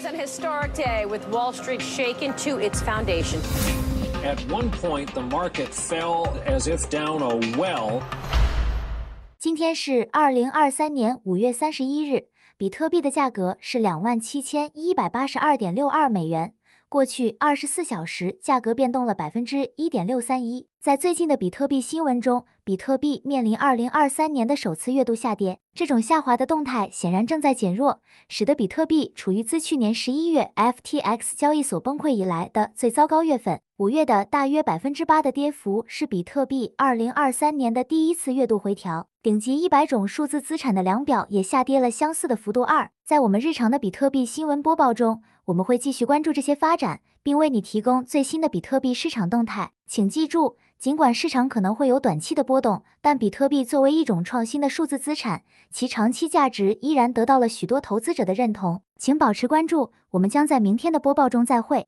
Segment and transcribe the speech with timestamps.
[0.00, 3.40] was an historic day with Wall Street shaken to its foundation.
[4.24, 8.02] At one point, the market fell as if down a well.
[9.38, 16.54] 今天是二零二三年五月三十一日，比特币的价格是两万七千一百八十二点六二美元。
[16.91, 20.67] 过去二十四小时，价格变动了百分之一点六三一。
[20.81, 33.61] 在最近的比特币新闻中，比特币面临二零二三年的首次月度下跌，这种下滑的动态显然正在减弱，使得比特币处于自去年十一月 FTX 交易所崩溃以来的最糟糕月份。
[33.77, 39.07] 五月的大约百分之八的跌幅是比特币二零二三年的第一次月度回调。
[39.23, 42.63] 顶级一百种数字资产的量表也下跌了相似的幅度。
[42.63, 49.71] 二，在我们日常的比特币新闻播报中，我们会继续关注这些发展，并为你提供最新的比特币市场动态。
[49.85, 58.81] 请记住，尽管市场可能会有短期的波动，但比特币作为一种创新的数字资产，其长期价值依然得到了许多投资者的认同。
[58.97, 61.87] 请保持关注，我们将在明天的播报中再会。